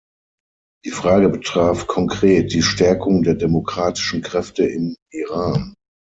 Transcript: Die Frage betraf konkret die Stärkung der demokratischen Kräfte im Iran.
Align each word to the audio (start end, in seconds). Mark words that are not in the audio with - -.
Die 0.83 0.89
Frage 0.89 1.29
betraf 1.29 1.85
konkret 1.85 2.53
die 2.53 2.63
Stärkung 2.63 3.21
der 3.21 3.35
demokratischen 3.35 4.23
Kräfte 4.23 4.65
im 4.65 4.95
Iran. 5.11 5.75